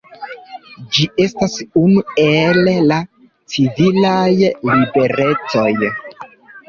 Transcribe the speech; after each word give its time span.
Ĝi 0.95 1.03
estas 1.25 1.57
unu 1.81 2.01
el 2.23 2.61
la 2.93 2.99
civilaj 3.57 4.27
liberecoj. 4.73 5.69